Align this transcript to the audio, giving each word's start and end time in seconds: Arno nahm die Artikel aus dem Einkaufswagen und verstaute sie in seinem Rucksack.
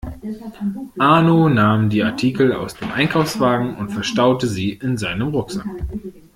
Arno 0.97 1.47
nahm 1.47 1.91
die 1.91 2.01
Artikel 2.01 2.53
aus 2.53 2.73
dem 2.73 2.89
Einkaufswagen 2.89 3.75
und 3.75 3.89
verstaute 3.89 4.47
sie 4.47 4.71
in 4.71 4.97
seinem 4.97 5.27
Rucksack. 5.27 5.67